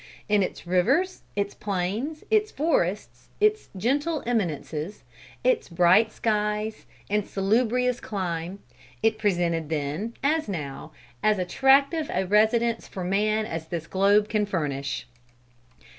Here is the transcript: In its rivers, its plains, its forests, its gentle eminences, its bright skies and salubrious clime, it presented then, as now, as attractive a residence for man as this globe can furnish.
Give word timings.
In 0.27 0.41
its 0.41 0.65
rivers, 0.65 1.21
its 1.35 1.53
plains, 1.53 2.23
its 2.31 2.49
forests, 2.51 3.29
its 3.39 3.69
gentle 3.77 4.23
eminences, 4.25 5.03
its 5.43 5.69
bright 5.69 6.11
skies 6.11 6.87
and 7.07 7.23
salubrious 7.23 7.99
clime, 7.99 8.57
it 9.03 9.19
presented 9.19 9.69
then, 9.69 10.15
as 10.23 10.49
now, 10.49 10.91
as 11.21 11.37
attractive 11.37 12.09
a 12.11 12.25
residence 12.25 12.87
for 12.87 13.03
man 13.03 13.45
as 13.45 13.67
this 13.67 13.85
globe 13.85 14.27
can 14.27 14.47
furnish. 14.47 15.05